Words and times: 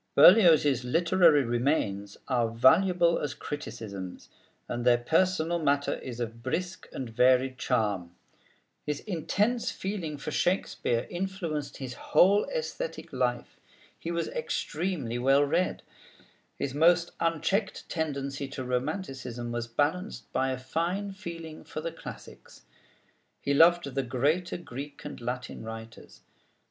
Berlioz's 0.15 0.83
literary 0.83 1.43
remains 1.43 2.17
are 2.27 2.49
valuable 2.49 3.19
as 3.19 3.35
criticisms, 3.35 4.29
and 4.67 4.83
their 4.83 4.97
personal 4.97 5.59
matter 5.59 5.93
is 5.99 6.19
of 6.19 6.41
brisk 6.41 6.89
and 6.91 7.07
varied 7.07 7.59
charm. 7.59 8.15
His 8.83 9.01
intense 9.01 9.69
feeling 9.69 10.17
for 10.17 10.31
Shakespeare 10.31 11.05
influenced 11.11 11.77
his 11.77 11.93
whole 11.93 12.47
æsthetic 12.47 13.13
life. 13.13 13.59
He 13.99 14.09
was 14.09 14.27
extremely 14.29 15.19
well 15.19 15.43
read. 15.43 15.83
His 16.57 16.73
most 16.73 17.11
unchecked 17.19 17.87
tendency 17.87 18.47
to 18.47 18.63
romanticism 18.63 19.51
was 19.51 19.67
balanced 19.67 20.33
by 20.33 20.49
a 20.49 20.57
fine 20.57 21.11
feeling 21.11 21.63
for 21.63 21.79
the 21.79 21.91
classics. 21.91 22.63
He 23.39 23.53
loved 23.53 23.83
the 23.93 24.01
greater 24.01 24.57
Greek 24.57 25.05
and 25.05 25.21
Latin 25.21 25.61
writers. 25.63 26.21